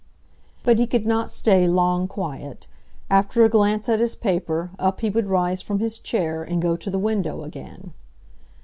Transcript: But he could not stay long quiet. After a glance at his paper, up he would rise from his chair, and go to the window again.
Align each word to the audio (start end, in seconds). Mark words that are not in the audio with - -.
But 0.63 0.79
he 0.79 0.87
could 0.87 1.05
not 1.05 1.29
stay 1.29 1.67
long 1.67 2.07
quiet. 2.07 2.65
After 3.11 3.45
a 3.45 3.49
glance 3.49 3.87
at 3.87 3.99
his 3.99 4.15
paper, 4.15 4.71
up 4.79 5.01
he 5.01 5.11
would 5.11 5.27
rise 5.27 5.61
from 5.61 5.77
his 5.77 5.99
chair, 5.99 6.41
and 6.41 6.59
go 6.59 6.75
to 6.75 6.89
the 6.89 6.97
window 6.97 7.43
again. 7.43 7.93